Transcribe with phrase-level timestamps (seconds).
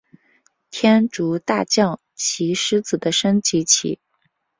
[0.71, 3.99] 天竺大将棋狮子的升级棋。